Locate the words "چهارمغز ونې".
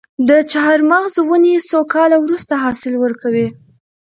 0.51-1.55